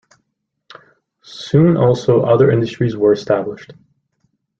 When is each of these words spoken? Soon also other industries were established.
Soon 1.21 1.77
also 1.77 2.23
other 2.23 2.49
industries 2.49 2.97
were 2.97 3.13
established. 3.13 3.71